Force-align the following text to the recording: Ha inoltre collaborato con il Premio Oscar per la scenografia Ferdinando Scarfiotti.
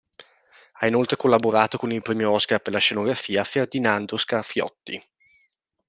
Ha 0.79 0.87
inoltre 0.87 1.15
collaborato 1.15 1.77
con 1.77 1.91
il 1.91 2.01
Premio 2.01 2.31
Oscar 2.31 2.59
per 2.59 2.73
la 2.73 2.79
scenografia 2.79 3.43
Ferdinando 3.43 4.17
Scarfiotti. 4.17 4.99